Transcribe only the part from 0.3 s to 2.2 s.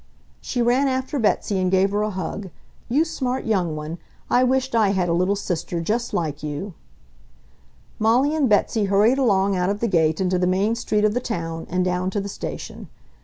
—she ran after Betsy and gave her a